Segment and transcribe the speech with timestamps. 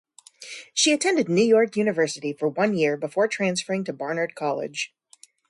[0.73, 4.95] She attended New York University for one year before transferring to Barnard College.